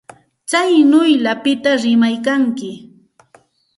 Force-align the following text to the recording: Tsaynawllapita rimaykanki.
Tsaynawllapita 0.47 1.71
rimaykanki. 1.83 2.71